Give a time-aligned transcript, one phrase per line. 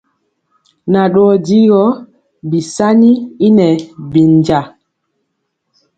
[0.91, 1.81] Nan dɔɔ digɔ
[2.49, 3.11] bisani
[3.45, 3.67] y nɛ
[4.11, 4.59] bɛnja.